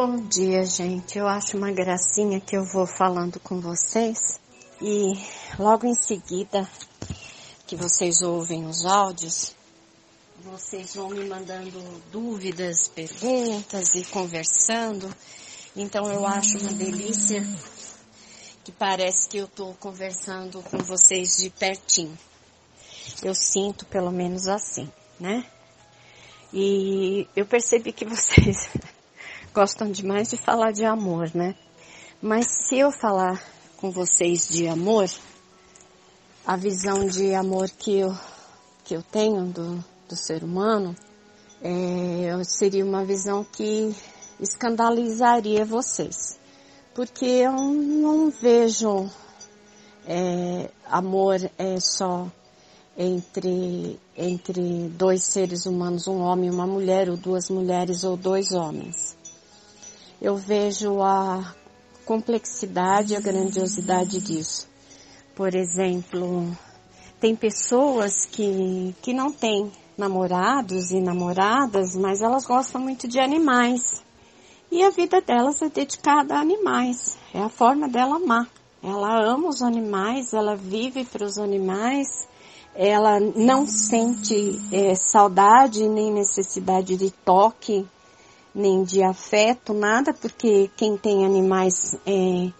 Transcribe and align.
Bom 0.00 0.28
dia, 0.28 0.64
gente. 0.64 1.18
Eu 1.18 1.26
acho 1.26 1.56
uma 1.56 1.72
gracinha 1.72 2.38
que 2.38 2.56
eu 2.56 2.62
vou 2.62 2.86
falando 2.86 3.40
com 3.40 3.60
vocês 3.60 4.40
e 4.80 5.14
logo 5.58 5.88
em 5.88 5.94
seguida 5.96 6.70
que 7.66 7.74
vocês 7.74 8.22
ouvem 8.22 8.64
os 8.64 8.86
áudios, 8.86 9.56
vocês 10.44 10.94
vão 10.94 11.10
me 11.10 11.24
mandando 11.24 11.82
dúvidas, 12.12 12.86
perguntas 12.86 13.92
e 13.96 14.04
conversando. 14.04 15.12
Então 15.74 16.08
eu 16.12 16.24
acho 16.24 16.58
uma 16.58 16.74
delícia 16.74 17.44
que 18.62 18.70
parece 18.70 19.28
que 19.28 19.38
eu 19.38 19.46
estou 19.46 19.74
conversando 19.80 20.62
com 20.62 20.78
vocês 20.78 21.38
de 21.38 21.50
pertinho. 21.50 22.16
Eu 23.20 23.34
sinto 23.34 23.84
pelo 23.84 24.12
menos 24.12 24.46
assim, 24.46 24.88
né? 25.18 25.44
E 26.52 27.26
eu 27.34 27.44
percebi 27.44 27.92
que 27.92 28.04
vocês 28.04 28.68
gostam 29.54 29.90
demais 29.90 30.28
de 30.28 30.36
falar 30.36 30.72
de 30.72 30.84
amor, 30.84 31.30
né? 31.34 31.54
Mas 32.20 32.46
se 32.66 32.78
eu 32.78 32.90
falar 32.90 33.42
com 33.76 33.90
vocês 33.90 34.48
de 34.48 34.66
amor, 34.66 35.08
a 36.46 36.56
visão 36.56 37.06
de 37.06 37.34
amor 37.34 37.70
que 37.70 37.98
eu, 37.98 38.16
que 38.84 38.94
eu 38.94 39.02
tenho 39.02 39.44
do, 39.46 39.84
do 40.08 40.16
ser 40.16 40.42
humano, 40.42 40.94
é, 41.62 42.42
seria 42.44 42.84
uma 42.84 43.04
visão 43.04 43.44
que 43.44 43.94
escandalizaria 44.40 45.64
vocês. 45.64 46.38
Porque 46.94 47.26
eu 47.26 47.52
não 47.52 48.30
vejo 48.30 49.08
é, 50.06 50.70
amor 50.86 51.36
é 51.56 51.78
só 51.78 52.26
entre, 52.96 54.00
entre 54.16 54.88
dois 54.88 55.22
seres 55.22 55.66
humanos, 55.66 56.08
um 56.08 56.20
homem 56.20 56.48
e 56.48 56.52
uma 56.52 56.66
mulher, 56.66 57.08
ou 57.08 57.16
duas 57.16 57.48
mulheres 57.48 58.02
ou 58.02 58.16
dois 58.16 58.50
homens 58.50 59.17
eu 60.20 60.36
vejo 60.36 61.00
a 61.02 61.54
complexidade 62.04 63.14
a 63.14 63.20
grandiosidade 63.20 64.20
disso. 64.20 64.66
Por 65.34 65.54
exemplo, 65.54 66.56
tem 67.20 67.36
pessoas 67.36 68.26
que, 68.26 68.94
que 69.00 69.12
não 69.12 69.30
têm 69.30 69.70
namorados 69.96 70.90
e 70.90 71.00
namoradas, 71.00 71.94
mas 71.94 72.22
elas 72.22 72.44
gostam 72.44 72.80
muito 72.80 73.06
de 73.06 73.20
animais. 73.20 74.02
E 74.70 74.82
a 74.82 74.90
vida 74.90 75.20
delas 75.20 75.62
é 75.62 75.68
dedicada 75.68 76.34
a 76.34 76.40
animais. 76.40 77.16
É 77.32 77.40
a 77.40 77.48
forma 77.48 77.88
dela 77.88 78.16
amar. 78.16 78.48
Ela 78.82 79.24
ama 79.24 79.48
os 79.48 79.62
animais, 79.62 80.32
ela 80.32 80.54
vive 80.54 81.04
para 81.04 81.24
os 81.24 81.36
animais, 81.36 82.28
ela 82.74 83.18
não 83.18 83.66
sente 83.66 84.60
é, 84.70 84.94
saudade 84.94 85.88
nem 85.88 86.12
necessidade 86.12 86.96
de 86.96 87.10
toque 87.10 87.84
nem 88.54 88.82
de 88.82 89.02
afeto, 89.02 89.72
nada, 89.72 90.12
porque 90.12 90.70
quem 90.76 90.96
tem 90.96 91.24
animais 91.24 91.94
é, 92.06 92.50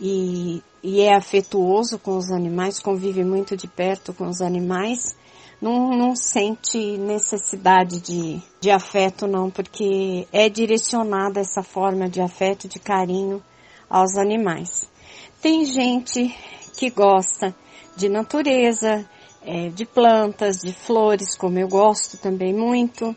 e, 0.00 0.62
e 0.82 1.00
é 1.00 1.14
afetuoso 1.14 1.98
com 1.98 2.16
os 2.16 2.30
animais, 2.30 2.78
convive 2.78 3.24
muito 3.24 3.56
de 3.56 3.66
perto 3.66 4.12
com 4.12 4.28
os 4.28 4.40
animais, 4.40 5.16
não, 5.60 5.90
não 5.90 6.14
sente 6.14 6.98
necessidade 6.98 8.00
de, 8.00 8.42
de 8.60 8.70
afeto 8.70 9.26
não, 9.26 9.50
porque 9.50 10.26
é 10.32 10.48
direcionada 10.48 11.40
essa 11.40 11.62
forma 11.62 12.08
de 12.08 12.20
afeto, 12.20 12.68
de 12.68 12.78
carinho 12.78 13.42
aos 13.88 14.16
animais. 14.16 14.90
Tem 15.40 15.64
gente 15.64 16.34
que 16.76 16.90
gosta 16.90 17.54
de 17.96 18.08
natureza, 18.08 19.08
é, 19.42 19.68
de 19.68 19.86
plantas, 19.86 20.58
de 20.58 20.72
flores, 20.72 21.36
como 21.36 21.58
eu 21.58 21.68
gosto 21.68 22.18
também 22.18 22.52
muito. 22.52 23.16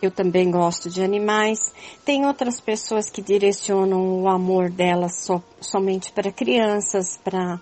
Eu 0.00 0.10
também 0.10 0.50
gosto 0.50 0.90
de 0.90 1.02
animais. 1.02 1.72
Tem 2.04 2.26
outras 2.26 2.60
pessoas 2.60 3.08
que 3.08 3.22
direcionam 3.22 4.22
o 4.22 4.28
amor 4.28 4.70
delas 4.70 5.16
so, 5.16 5.42
somente 5.60 6.12
para 6.12 6.30
crianças, 6.30 7.18
para 7.24 7.58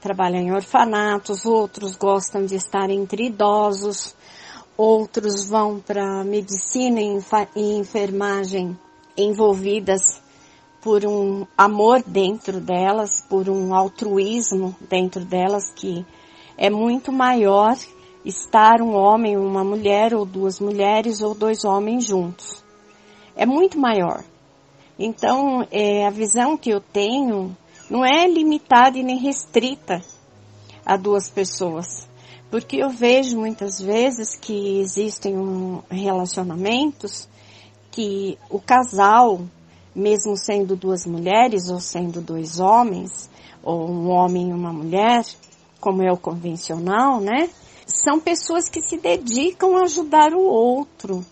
trabalhar 0.00 0.40
em 0.40 0.52
orfanatos. 0.52 1.46
Outros 1.46 1.94
gostam 1.94 2.44
de 2.44 2.56
estar 2.56 2.90
entre 2.90 3.26
idosos. 3.26 4.16
Outros 4.76 5.48
vão 5.48 5.78
para 5.78 6.24
medicina 6.24 7.00
e 7.54 7.78
enfermagem 7.78 8.76
envolvidas 9.16 10.20
por 10.82 11.06
um 11.06 11.46
amor 11.56 12.02
dentro 12.06 12.60
delas, 12.60 13.20
por 13.28 13.48
um 13.48 13.74
altruísmo 13.74 14.76
dentro 14.88 15.24
delas 15.24 15.70
que 15.70 16.04
é 16.58 16.68
muito 16.70 17.10
maior 17.10 17.76
estar 18.26 18.82
um 18.82 18.94
homem, 18.94 19.36
uma 19.36 19.62
mulher, 19.62 20.12
ou 20.12 20.26
duas 20.26 20.58
mulheres, 20.58 21.22
ou 21.22 21.34
dois 21.34 21.64
homens 21.64 22.04
juntos. 22.04 22.62
É 23.36 23.46
muito 23.46 23.78
maior. 23.78 24.24
Então, 24.98 25.66
é, 25.70 26.06
a 26.06 26.10
visão 26.10 26.56
que 26.56 26.70
eu 26.70 26.80
tenho 26.80 27.56
não 27.88 28.04
é 28.04 28.26
limitada 28.26 28.98
e 28.98 29.02
nem 29.02 29.18
restrita 29.18 30.02
a 30.84 30.96
duas 30.96 31.30
pessoas. 31.30 32.08
Porque 32.50 32.76
eu 32.76 32.90
vejo 32.90 33.38
muitas 33.38 33.80
vezes 33.80 34.36
que 34.36 34.80
existem 34.80 35.36
um, 35.38 35.82
relacionamentos 35.88 37.28
que 37.90 38.38
o 38.50 38.60
casal, 38.60 39.40
mesmo 39.94 40.36
sendo 40.36 40.74
duas 40.74 41.06
mulheres 41.06 41.68
ou 41.68 41.80
sendo 41.80 42.20
dois 42.20 42.58
homens, 42.58 43.30
ou 43.62 43.88
um 43.88 44.08
homem 44.10 44.50
e 44.50 44.52
uma 44.52 44.72
mulher, 44.72 45.24
como 45.80 46.02
é 46.02 46.12
o 46.12 46.16
convencional, 46.16 47.20
né? 47.20 47.48
São 47.86 48.18
pessoas 48.18 48.68
que 48.68 48.80
se 48.80 48.96
dedicam 48.96 49.76
a 49.76 49.84
ajudar 49.84 50.34
o 50.34 50.42
outro, 50.42 51.24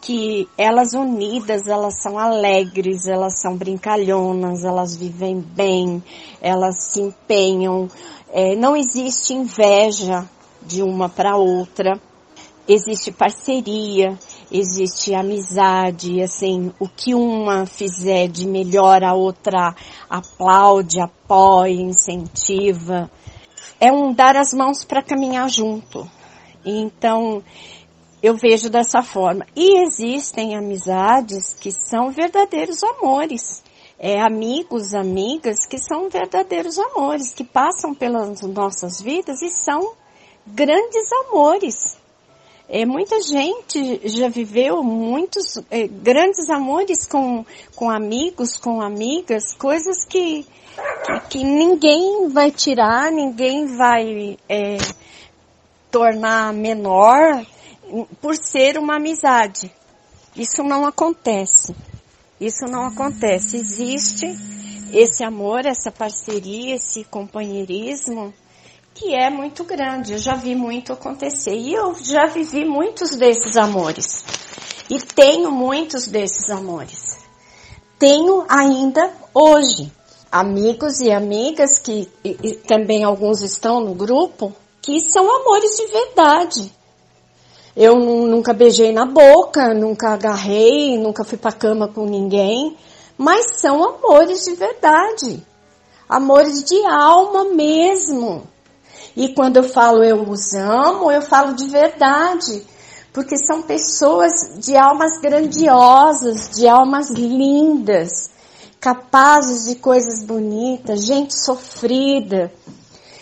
que 0.00 0.48
elas 0.56 0.94
unidas, 0.94 1.66
elas 1.66 2.00
são 2.00 2.18
alegres, 2.18 3.06
elas 3.06 3.38
são 3.38 3.56
brincalhonas, 3.56 4.64
elas 4.64 4.96
vivem 4.96 5.38
bem, 5.38 6.02
elas 6.40 6.76
se 6.92 7.00
empenham, 7.00 7.90
é, 8.32 8.56
não 8.56 8.74
existe 8.74 9.34
inveja 9.34 10.26
de 10.62 10.82
uma 10.82 11.08
para 11.08 11.36
outra, 11.36 12.00
existe 12.66 13.12
parceria, 13.12 14.18
existe 14.50 15.14
amizade, 15.14 16.22
assim, 16.22 16.72
o 16.80 16.88
que 16.88 17.14
uma 17.14 17.66
fizer 17.66 18.28
de 18.28 18.46
melhor 18.46 19.04
a 19.04 19.12
outra 19.12 19.74
aplaude, 20.08 21.00
apoia, 21.00 21.82
incentiva 21.82 23.10
é 23.80 23.92
um 23.92 24.12
dar 24.12 24.36
as 24.36 24.52
mãos 24.52 24.84
para 24.84 25.02
caminhar 25.02 25.48
junto. 25.48 26.08
Então, 26.64 27.42
eu 28.22 28.34
vejo 28.34 28.68
dessa 28.68 29.02
forma. 29.02 29.46
E 29.54 29.82
existem 29.82 30.56
amizades 30.56 31.54
que 31.54 31.70
são 31.70 32.10
verdadeiros 32.10 32.82
amores. 32.82 33.62
É, 33.98 34.20
amigos, 34.20 34.92
amigas 34.94 35.66
que 35.66 35.78
são 35.78 36.10
verdadeiros 36.10 36.78
amores, 36.78 37.32
que 37.32 37.44
passam 37.44 37.94
pelas 37.94 38.42
nossas 38.42 39.00
vidas 39.00 39.40
e 39.40 39.48
são 39.48 39.94
grandes 40.46 41.10
amores. 41.24 41.95
É, 42.68 42.84
muita 42.84 43.20
gente 43.22 44.00
já 44.08 44.28
viveu 44.28 44.82
muitos 44.82 45.56
é, 45.70 45.86
grandes 45.86 46.50
amores 46.50 47.06
com, 47.06 47.44
com 47.76 47.88
amigos, 47.88 48.58
com 48.58 48.80
amigas, 48.80 49.54
coisas 49.54 50.04
que, 50.04 50.44
que, 51.04 51.20
que 51.30 51.44
ninguém 51.44 52.28
vai 52.28 52.50
tirar, 52.50 53.12
ninguém 53.12 53.66
vai 53.76 54.36
é, 54.48 54.78
tornar 55.92 56.52
menor 56.52 57.46
por 58.20 58.34
ser 58.34 58.78
uma 58.78 58.96
amizade. 58.96 59.70
Isso 60.34 60.64
não 60.64 60.84
acontece. 60.84 61.72
Isso 62.40 62.66
não 62.66 62.86
acontece. 62.86 63.56
Existe 63.56 64.26
esse 64.92 65.22
amor, 65.22 65.64
essa 65.64 65.92
parceria, 65.92 66.74
esse 66.74 67.04
companheirismo 67.04 68.34
que 68.96 69.14
é 69.14 69.28
muito 69.28 69.62
grande. 69.62 70.14
Eu 70.14 70.18
já 70.18 70.34
vi 70.34 70.54
muito 70.54 70.92
acontecer 70.92 71.54
e 71.54 71.74
eu 71.74 71.94
já 71.94 72.26
vivi 72.26 72.64
muitos 72.64 73.10
desses 73.14 73.56
amores. 73.56 74.24
E 74.88 74.98
tenho 74.98 75.52
muitos 75.52 76.06
desses 76.06 76.48
amores. 76.48 77.18
Tenho 77.98 78.44
ainda 78.48 79.12
hoje 79.34 79.92
amigos 80.32 81.00
e 81.00 81.10
amigas 81.10 81.78
que 81.78 82.08
e, 82.24 82.36
e 82.42 82.54
também 82.54 83.04
alguns 83.04 83.42
estão 83.42 83.80
no 83.80 83.94
grupo 83.94 84.52
que 84.80 85.00
são 85.00 85.30
amores 85.30 85.76
de 85.76 85.86
verdade. 85.86 86.72
Eu 87.76 87.96
nunca 87.96 88.54
beijei 88.54 88.92
na 88.92 89.04
boca, 89.04 89.74
nunca 89.74 90.14
agarrei, 90.14 90.96
nunca 90.96 91.24
fui 91.24 91.36
para 91.36 91.52
cama 91.52 91.88
com 91.88 92.06
ninguém, 92.06 92.76
mas 93.18 93.60
são 93.60 93.84
amores 93.84 94.44
de 94.44 94.54
verdade. 94.54 95.46
Amores 96.08 96.64
de 96.64 96.80
alma 96.86 97.44
mesmo. 97.44 98.46
E 99.16 99.30
quando 99.30 99.56
eu 99.56 99.64
falo 99.64 100.04
eu 100.04 100.28
os 100.28 100.52
amo, 100.52 101.10
eu 101.10 101.22
falo 101.22 101.54
de 101.54 101.66
verdade. 101.68 102.62
Porque 103.12 103.38
são 103.38 103.62
pessoas 103.62 104.58
de 104.58 104.76
almas 104.76 105.18
grandiosas, 105.18 106.50
de 106.50 106.68
almas 106.68 107.08
lindas, 107.08 108.30
capazes 108.78 109.64
de 109.64 109.76
coisas 109.76 110.22
bonitas, 110.22 111.06
gente 111.06 111.34
sofrida, 111.34 112.52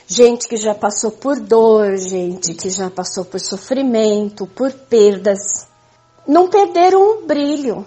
gente 0.04 0.48
que 0.48 0.56
já 0.56 0.74
passou 0.74 1.12
por 1.12 1.38
dor, 1.38 1.96
gente 1.96 2.54
que 2.54 2.70
já 2.70 2.90
passou 2.90 3.24
por 3.24 3.38
sofrimento, 3.38 4.48
por 4.48 4.72
perdas. 4.72 5.68
Não 6.26 6.48
perderam 6.48 7.18
o 7.18 7.26
brilho, 7.26 7.86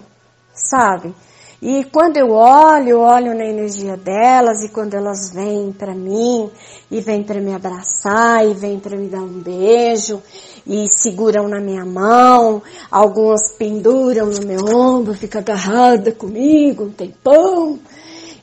sabe? 0.54 1.14
E 1.60 1.82
quando 1.84 2.16
eu 2.16 2.30
olho, 2.30 3.00
olho 3.00 3.36
na 3.36 3.44
energia 3.44 3.96
delas 3.96 4.62
e 4.62 4.68
quando 4.68 4.94
elas 4.94 5.32
vêm 5.32 5.72
para 5.72 5.92
mim 5.92 6.48
e 6.88 7.00
vêm 7.00 7.24
para 7.24 7.40
me 7.40 7.52
abraçar 7.52 8.46
e 8.46 8.54
vêm 8.54 8.78
para 8.78 8.96
me 8.96 9.08
dar 9.08 9.22
um 9.22 9.40
beijo 9.40 10.22
e 10.64 10.86
seguram 10.88 11.48
na 11.48 11.60
minha 11.60 11.84
mão, 11.84 12.62
algumas 12.88 13.50
penduram 13.58 14.26
no 14.26 14.46
meu 14.46 14.66
ombro, 14.66 15.14
fica 15.14 15.40
agarrada 15.40 16.12
comigo 16.12 16.84
um 16.84 16.92
tempão 16.92 17.80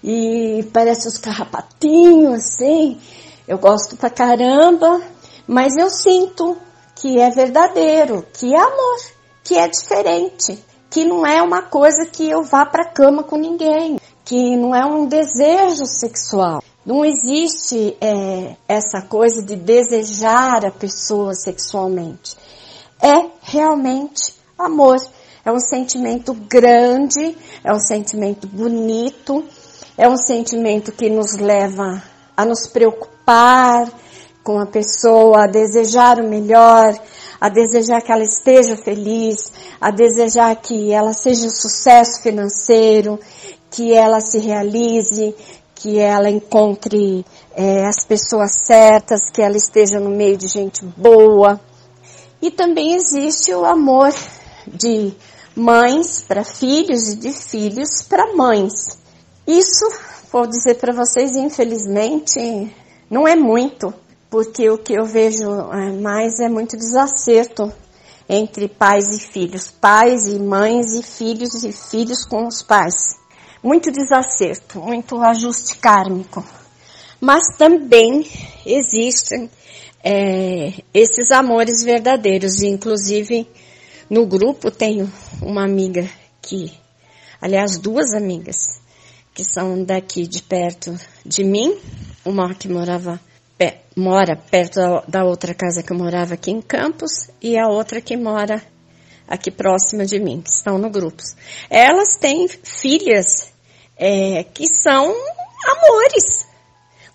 e 0.03 0.67
parece 0.73 1.07
os 1.07 1.17
carrapatinhos 1.17 2.43
assim. 2.43 2.99
Eu 3.47 3.57
gosto 3.57 3.95
pra 3.95 4.09
caramba, 4.09 4.99
mas 5.47 5.77
eu 5.77 5.89
sinto 5.89 6.57
que 6.93 7.17
é 7.17 7.29
verdadeiro, 7.29 8.25
que 8.33 8.53
é 8.53 8.59
amor, 8.59 8.97
que 9.41 9.55
é 9.55 9.69
diferente 9.69 10.61
que 10.95 11.03
não 11.03 11.25
é 11.25 11.41
uma 11.41 11.61
coisa 11.61 12.05
que 12.05 12.29
eu 12.29 12.41
vá 12.41 12.65
para 12.65 12.83
a 12.83 12.89
cama 12.89 13.21
com 13.21 13.35
ninguém, 13.35 13.99
que 14.23 14.55
não 14.55 14.73
é 14.73 14.85
um 14.85 15.05
desejo 15.05 15.85
sexual. 15.85 16.63
Não 16.85 17.03
existe 17.03 17.97
é, 17.99 18.55
essa 18.65 19.01
coisa 19.01 19.43
de 19.43 19.57
desejar 19.57 20.65
a 20.65 20.71
pessoa 20.71 21.33
sexualmente. 21.33 22.37
É 23.01 23.25
realmente 23.41 24.35
amor. 24.57 24.95
É 25.43 25.51
um 25.51 25.59
sentimento 25.59 26.33
grande, 26.33 27.37
é 27.61 27.73
um 27.73 27.79
sentimento 27.79 28.47
bonito, 28.47 29.43
é 29.97 30.07
um 30.07 30.15
sentimento 30.15 30.93
que 30.93 31.09
nos 31.09 31.35
leva 31.35 32.01
a 32.37 32.45
nos 32.45 32.67
preocupar 32.67 33.91
com 34.45 34.59
a 34.59 34.65
pessoa, 34.65 35.43
a 35.43 35.47
desejar 35.47 36.19
o 36.19 36.29
melhor, 36.29 36.97
a 37.45 37.49
desejar 37.49 38.01
que 38.01 38.11
ela 38.11 38.23
esteja 38.23 38.75
feliz, 38.75 39.51
a 39.79 39.91
desejar 39.91 40.55
que 40.55 40.91
ela 40.91 41.13
seja 41.13 41.45
um 41.45 41.51
sucesso 41.51 42.23
financeiro, 42.23 43.19
que 43.69 43.93
ela 43.93 44.19
se 44.19 44.39
realize, 44.39 45.35
que 45.75 45.99
ela 45.99 46.27
encontre 46.27 47.23
é, 47.55 47.85
as 47.85 48.03
pessoas 48.03 48.49
certas, 48.65 49.29
que 49.29 49.43
ela 49.43 49.55
esteja 49.55 49.99
no 49.99 50.09
meio 50.09 50.35
de 50.35 50.47
gente 50.47 50.83
boa. 50.83 51.61
E 52.41 52.49
também 52.49 52.95
existe 52.95 53.53
o 53.53 53.63
amor 53.63 54.11
de 54.65 55.13
mães 55.55 56.21
para 56.21 56.43
filhos 56.43 57.09
e 57.09 57.15
de 57.15 57.31
filhos 57.31 58.01
para 58.09 58.35
mães. 58.35 58.97
Isso, 59.45 59.85
vou 60.31 60.47
dizer 60.47 60.79
para 60.79 60.93
vocês, 60.93 61.35
infelizmente, 61.35 62.75
não 63.07 63.27
é 63.27 63.35
muito 63.35 63.93
porque 64.35 64.69
o 64.69 64.77
que 64.77 64.91
eu 64.91 65.05
vejo 65.05 65.49
é, 65.71 65.93
mais 65.93 66.41
é 66.41 66.49
muito 66.49 66.75
desacerto 66.75 67.71
entre 68.27 68.67
pais 68.67 69.15
e 69.15 69.19
filhos, 69.21 69.71
pais 69.71 70.27
e 70.27 70.37
mães 70.37 70.91
e 70.91 71.01
filhos 71.01 71.63
e 71.63 71.71
filhos 71.71 72.25
com 72.25 72.45
os 72.45 72.61
pais. 72.61 73.15
Muito 73.63 73.89
desacerto, 73.89 74.81
muito 74.81 75.23
ajuste 75.23 75.77
kármico. 75.77 76.43
Mas 77.21 77.55
também 77.57 78.29
existem 78.65 79.49
é, 80.03 80.73
esses 80.93 81.31
amores 81.31 81.81
verdadeiros, 81.81 82.61
inclusive 82.61 83.47
no 84.09 84.25
grupo 84.25 84.69
tenho 84.69 85.09
uma 85.41 85.63
amiga 85.63 86.05
que, 86.41 86.73
aliás, 87.39 87.79
duas 87.79 88.13
amigas, 88.13 88.81
que 89.33 89.45
são 89.45 89.81
daqui 89.81 90.27
de 90.27 90.41
perto 90.43 90.93
de 91.25 91.41
mim, 91.41 91.79
uma 92.25 92.53
que 92.53 92.67
morava 92.67 93.17
mora 93.95 94.35
perto 94.35 94.79
da, 95.07 95.23
outra 95.23 95.53
casa 95.53 95.81
que 95.81 95.93
eu 95.93 95.97
morava 95.97 96.33
aqui 96.33 96.51
em 96.51 96.61
Campos 96.61 97.29
e 97.41 97.57
a 97.57 97.67
outra 97.67 98.01
que 98.01 98.17
mora 98.17 98.61
aqui 99.27 99.49
próxima 99.49 100.05
de 100.05 100.19
mim, 100.19 100.41
que 100.41 100.49
estão 100.49 100.77
no 100.77 100.89
grupo. 100.89 101.23
Elas 101.69 102.15
têm 102.15 102.47
filhas 102.47 103.49
é, 103.97 104.43
que 104.43 104.67
são 104.67 105.15
amores, 105.65 106.47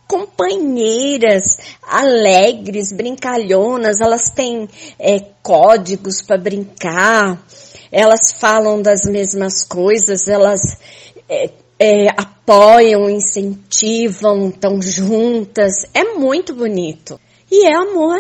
companheiras, 0.09 1.59
alegres, 1.83 2.93
brincalhonas, 2.93 4.01
elas 4.01 4.31
têm 4.31 4.69
é, 4.99 5.21
códigos 5.43 6.23
para 6.23 6.39
brincar, 6.39 7.41
elas 7.93 8.33
falam 8.33 8.81
das 8.81 9.05
mesmas 9.05 9.65
coisas, 9.65 10.27
elas 10.27 10.61
é, 11.29 11.51
é, 11.81 12.09
apoiam, 12.15 13.09
incentivam, 13.09 14.51
estão 14.51 14.83
juntas. 14.83 15.73
É 15.95 16.05
muito 16.05 16.55
bonito. 16.55 17.19
E 17.51 17.67
é 17.67 17.75
amor. 17.75 18.19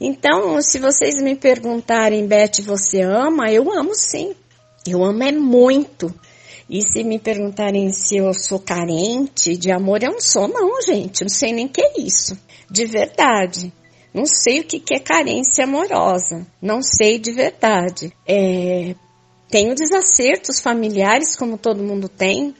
Então, 0.00 0.60
se 0.62 0.78
vocês 0.78 1.20
me 1.20 1.36
perguntarem, 1.36 2.26
Beth, 2.26 2.62
você 2.62 3.02
ama? 3.02 3.52
Eu 3.52 3.70
amo 3.70 3.94
sim. 3.94 4.34
Eu 4.86 5.04
amo 5.04 5.22
é 5.22 5.32
muito. 5.32 6.12
E 6.68 6.80
se 6.80 7.04
me 7.04 7.18
perguntarem 7.18 7.92
se 7.92 8.16
eu 8.16 8.32
sou 8.32 8.58
carente 8.58 9.54
de 9.54 9.70
amor, 9.70 10.02
eu 10.02 10.12
não 10.12 10.20
sou 10.20 10.48
não, 10.48 10.80
gente. 10.80 11.22
Não 11.22 11.28
sei 11.28 11.52
nem 11.52 11.66
o 11.66 11.68
que 11.68 11.82
é 11.82 12.00
isso. 12.00 12.38
De 12.70 12.86
verdade. 12.86 13.70
Não 14.14 14.24
sei 14.24 14.60
o 14.60 14.64
que 14.64 14.82
é 14.94 14.98
carência 14.98 15.64
amorosa. 15.64 16.46
Não 16.60 16.80
sei 16.82 17.18
de 17.18 17.32
verdade. 17.32 18.12
É, 18.26 18.94
tenho 19.50 19.74
desacertos 19.74 20.58
familiares, 20.58 21.36
como 21.36 21.58
todo 21.58 21.82
mundo 21.82 22.08
tem 22.08 22.54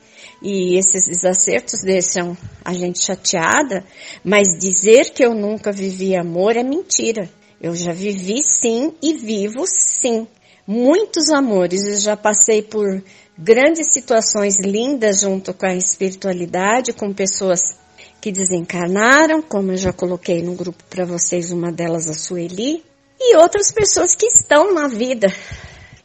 e 0.44 0.76
esses 0.76 1.06
desacertos 1.06 1.80
deixam 1.80 2.36
a 2.62 2.74
gente 2.74 3.02
chateada, 3.02 3.82
mas 4.22 4.46
dizer 4.58 5.14
que 5.14 5.24
eu 5.24 5.34
nunca 5.34 5.72
vivi 5.72 6.14
amor 6.14 6.54
é 6.54 6.62
mentira. 6.62 7.30
Eu 7.58 7.74
já 7.74 7.94
vivi 7.94 8.42
sim 8.42 8.92
e 9.02 9.14
vivo 9.14 9.64
sim. 9.66 10.26
Muitos 10.66 11.30
amores, 11.30 11.82
eu 11.86 11.98
já 11.98 12.14
passei 12.14 12.60
por 12.60 13.02
grandes 13.38 13.90
situações 13.90 14.60
lindas 14.60 15.22
junto 15.22 15.54
com 15.54 15.64
a 15.64 15.74
espiritualidade, 15.74 16.92
com 16.92 17.10
pessoas 17.10 17.78
que 18.20 18.30
desencarnaram, 18.30 19.40
como 19.40 19.72
eu 19.72 19.78
já 19.78 19.94
coloquei 19.94 20.42
no 20.42 20.54
grupo 20.54 20.84
para 20.90 21.06
vocês, 21.06 21.50
uma 21.50 21.72
delas 21.72 22.06
a 22.06 22.12
Sueli, 22.12 22.84
e 23.18 23.36
outras 23.36 23.72
pessoas 23.72 24.14
que 24.14 24.26
estão 24.26 24.74
na 24.74 24.88
vida, 24.88 25.28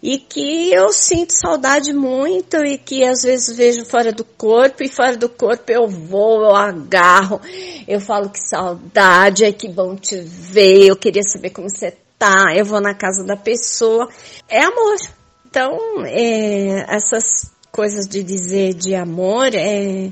e 0.02 0.18
que 0.18 0.72
eu 0.74 0.92
sinto 0.94 1.34
saudade 1.34 1.92
muito 1.92 2.64
e 2.64 2.78
que 2.78 3.04
às 3.04 3.22
vezes 3.22 3.56
vejo 3.56 3.86
fora 3.86 4.14
do 4.14 4.24
corpo 4.24 4.82
e 4.82 4.88
fora 4.88 5.18
do 5.18 5.28
corpo 5.28 5.70
eu 5.72 5.88
vou, 5.88 6.42
eu 6.44 6.56
agarro, 6.56 7.42
eu 7.88 8.00
falo 8.00 8.30
que 8.30 8.40
saudade, 8.40 9.44
é 9.44 9.52
que 9.52 9.68
bom 9.68 9.96
te 9.96 10.18
ver, 10.22 10.88
eu 10.88 10.96
queria 10.96 11.24
saber 11.24 11.50
como 11.50 11.70
você 11.70 11.96
tá, 12.18 12.54
eu 12.56 12.64
vou 12.64 12.80
na 12.80 12.94
casa 12.94 13.24
da 13.24 13.36
pessoa, 13.36 14.10
é 14.48 14.62
amor. 14.62 14.98
Então, 15.46 15.78
é, 16.06 16.86
essas 16.88 17.52
coisas 17.72 18.08
de 18.08 18.24
dizer 18.24 18.74
de 18.76 18.96
amor, 18.96 19.54
é, 19.54 20.12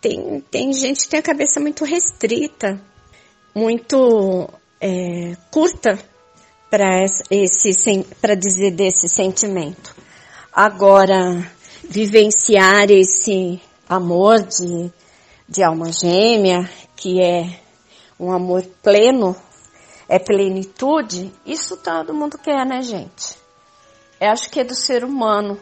tem, 0.00 0.42
tem 0.50 0.72
gente 0.72 1.00
que 1.00 1.08
tem 1.08 1.20
a 1.20 1.22
cabeça 1.22 1.60
muito 1.60 1.84
restrita, 1.84 2.80
muito 3.54 4.48
é, 4.80 5.36
curta 5.50 5.98
para 6.70 8.34
dizer 8.34 8.72
desse 8.72 9.08
sentimento. 9.08 9.94
Agora, 10.52 11.50
vivenciar 11.88 12.90
esse 12.90 13.60
amor 13.88 14.40
de, 14.40 14.92
de 15.48 15.62
alma 15.62 15.90
gêmea, 15.92 16.68
que 16.94 17.22
é 17.22 17.60
um 18.18 18.32
amor 18.32 18.62
pleno, 18.82 19.36
é 20.08 20.18
plenitude, 20.18 21.32
isso 21.46 21.76
todo 21.76 22.14
mundo 22.14 22.38
quer, 22.38 22.66
né, 22.66 22.82
gente? 22.82 23.36
Eu 24.20 24.30
acho 24.30 24.50
que 24.50 24.60
é 24.60 24.64
do 24.64 24.74
ser 24.74 25.04
humano. 25.04 25.58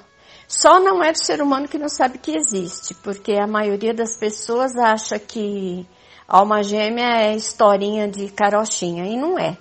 Só 0.48 0.78
não 0.80 1.02
é 1.02 1.12
do 1.12 1.22
ser 1.22 1.42
humano 1.42 1.68
que 1.68 1.78
não 1.78 1.88
sabe 1.88 2.18
que 2.18 2.36
existe, 2.36 2.94
porque 2.94 3.32
a 3.32 3.46
maioria 3.46 3.92
das 3.92 4.16
pessoas 4.16 4.76
acha 4.76 5.18
que 5.18 5.86
alma 6.26 6.62
gêmea 6.62 7.22
é 7.22 7.36
historinha 7.36 8.08
de 8.08 8.28
carochinha, 8.28 9.04
e 9.06 9.16
não 9.16 9.38
é. 9.38 9.58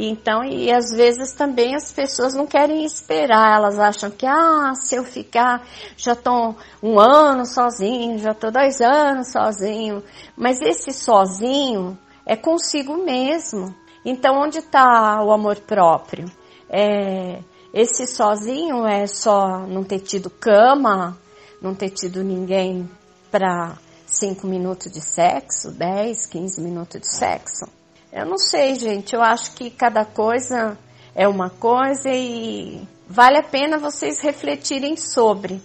Então, 0.00 0.44
e 0.44 0.72
às 0.72 0.92
vezes 0.92 1.32
também 1.32 1.74
as 1.74 1.90
pessoas 1.90 2.32
não 2.32 2.46
querem 2.46 2.84
esperar, 2.84 3.56
elas 3.56 3.80
acham 3.80 4.08
que, 4.12 4.24
ah, 4.24 4.72
se 4.76 4.94
eu 4.94 5.02
ficar, 5.02 5.66
já 5.96 6.12
estou 6.12 6.56
um 6.80 7.00
ano 7.00 7.44
sozinho, 7.44 8.16
já 8.20 8.30
estou 8.30 8.52
dois 8.52 8.80
anos 8.80 9.32
sozinho. 9.32 10.04
Mas 10.36 10.60
esse 10.60 10.92
sozinho 10.92 11.98
é 12.24 12.36
consigo 12.36 12.96
mesmo. 13.04 13.74
Então, 14.04 14.40
onde 14.40 14.58
está 14.58 15.20
o 15.20 15.32
amor 15.32 15.56
próprio? 15.56 16.30
É, 16.70 17.40
esse 17.74 18.06
sozinho 18.06 18.86
é 18.86 19.04
só 19.08 19.66
não 19.66 19.82
ter 19.82 19.98
tido 19.98 20.30
cama, 20.30 21.18
não 21.60 21.74
ter 21.74 21.90
tido 21.90 22.22
ninguém 22.22 22.88
para 23.32 23.76
cinco 24.06 24.46
minutos 24.46 24.92
de 24.92 25.00
sexo, 25.00 25.72
10, 25.72 26.26
15 26.26 26.60
minutos 26.60 27.00
de 27.00 27.16
sexo. 27.16 27.77
Eu 28.18 28.26
não 28.26 28.36
sei, 28.36 28.74
gente. 28.74 29.14
Eu 29.14 29.22
acho 29.22 29.52
que 29.52 29.70
cada 29.70 30.04
coisa 30.04 30.76
é 31.14 31.28
uma 31.28 31.48
coisa 31.48 32.10
e 32.10 32.82
vale 33.08 33.38
a 33.38 33.42
pena 33.42 33.78
vocês 33.78 34.20
refletirem 34.20 34.96
sobre. 34.96 35.62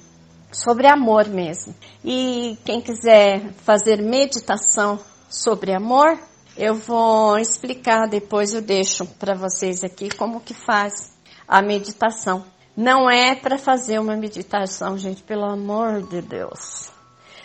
Sobre 0.51 0.87
amor 0.87 1.27
mesmo. 1.27 1.73
E 2.05 2.55
quem 2.63 2.79
quiser 2.79 3.41
fazer 3.63 3.99
meditação 4.03 4.99
sobre 5.27 5.73
amor, 5.73 6.15
eu 6.55 6.75
vou 6.75 7.39
explicar 7.39 8.07
depois, 8.07 8.53
eu 8.53 8.61
deixo 8.61 9.03
para 9.17 9.33
vocês 9.33 9.83
aqui 9.83 10.15
como 10.15 10.39
que 10.39 10.53
faz 10.53 11.17
a 11.47 11.59
meditação. 11.59 12.45
Não 12.77 13.09
é 13.09 13.33
para 13.33 13.57
fazer 13.57 13.97
uma 13.97 14.15
meditação, 14.15 14.95
gente, 14.95 15.23
pelo 15.23 15.45
amor 15.45 16.03
de 16.03 16.21
Deus. 16.21 16.92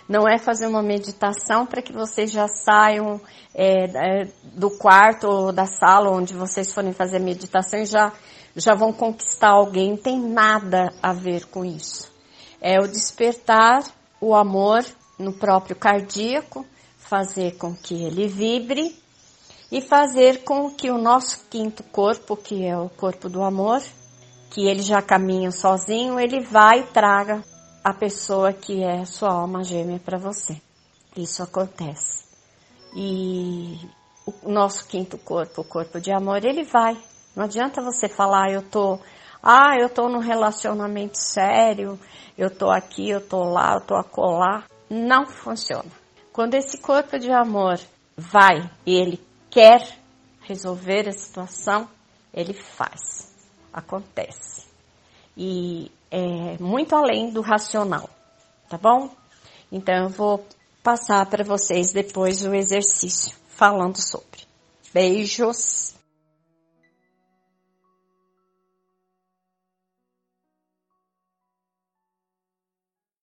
Não 0.09 0.27
é 0.27 0.39
fazer 0.39 0.67
uma 0.67 0.83
meditação 0.83 1.67
para 1.67 1.83
que 1.83 1.93
vocês 1.93 2.31
já 2.31 2.49
saiam 2.49 3.21
é, 3.55 4.27
do 4.55 4.71
quarto 4.71 5.27
ou 5.27 5.53
da 5.53 5.67
sala 5.67 6.11
onde 6.11 6.33
vocês 6.33 6.73
forem 6.73 6.95
fazer 6.95 7.19
meditação 7.19 7.81
e 7.81 7.85
já, 7.85 8.11
já 8.57 8.75
vão 8.75 8.91
conquistar 8.91 9.51
alguém. 9.51 9.91
Não 9.91 9.97
tem 9.99 10.19
nada 10.19 10.89
a 11.03 11.13
ver 11.13 11.45
com 11.47 11.63
isso. 11.63 12.11
É 12.59 12.81
o 12.81 12.89
despertar 12.89 13.85
o 14.19 14.35
amor 14.35 14.83
no 15.19 15.35
próprio 15.35 15.77
cardíaco, 15.77 16.65
fazer 16.97 17.59
com 17.59 17.75
que 17.75 18.03
ele 18.03 18.27
vibre 18.29 18.97
e 19.71 19.83
fazer 19.83 20.43
com 20.43 20.71
que 20.71 20.91
o 20.91 20.97
nosso 20.97 21.45
quinto 21.51 21.83
corpo, 21.83 22.35
que 22.35 22.65
é 22.65 22.77
o 22.79 22.89
corpo 22.89 23.29
do 23.29 23.43
amor, 23.43 23.83
que 24.51 24.67
ele 24.67 24.81
já 24.81 25.03
caminha 25.03 25.51
sozinho, 25.51 26.19
ele 26.19 26.41
vai 26.41 26.81
e 26.81 26.85
traga 26.85 27.45
a 27.89 27.95
pessoa 27.95 28.53
que 28.53 28.85
é 28.85 29.07
sua 29.07 29.33
alma 29.33 29.65
gêmea 29.65 29.99
para 29.99 30.19
você. 30.19 30.61
Isso 31.17 31.43
acontece. 31.43 32.23
E 32.95 33.79
o 34.43 34.53
nosso 34.53 34.87
quinto 34.87 35.17
corpo, 35.17 35.63
o 35.63 35.65
corpo 35.65 35.99
de 35.99 36.13
amor, 36.13 36.45
ele 36.45 36.65
vai. 36.65 36.95
Não 37.35 37.45
adianta 37.45 37.81
você 37.81 38.07
falar, 38.07 38.53
eu 38.53 38.61
tô, 38.61 38.99
ah, 39.43 39.75
eu 39.81 39.89
tô 39.89 40.07
num 40.07 40.19
relacionamento 40.19 41.17
sério, 41.17 41.99
eu 42.37 42.51
tô 42.51 42.71
aqui, 42.71 43.09
eu 43.09 43.27
tô 43.27 43.43
lá, 43.45 43.77
eu 43.77 43.81
tô 43.81 43.95
acolá. 43.95 44.65
Não 44.91 45.27
funciona. 45.27 45.91
Quando 46.31 46.57
esse 46.57 46.77
corpo 46.77 47.19
de 47.19 47.33
amor 47.33 47.81
vai 48.15 48.71
e 48.85 48.97
ele 48.97 49.19
quer 49.49 49.97
resolver 50.43 51.09
a 51.09 51.13
situação, 51.13 51.89
ele 52.35 52.53
faz. 52.53 53.35
Acontece. 53.73 54.68
E 55.41 55.89
é 56.11 56.57
muito 56.59 56.97
além 56.97 57.31
do 57.31 57.41
racional, 57.41 58.11
tá 58.69 58.77
bom? 58.77 59.09
Então 59.71 59.95
eu 59.95 60.09
vou 60.09 60.45
passar 60.83 61.25
para 61.27 61.45
vocês 61.45 61.93
depois 61.93 62.45
o 62.45 62.53
exercício 62.53 63.37
falando 63.49 64.01
sobre. 64.01 64.41
Beijos! 64.93 65.98